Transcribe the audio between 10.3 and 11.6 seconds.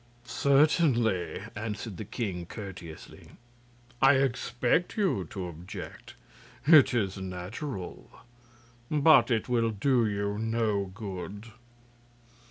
no good."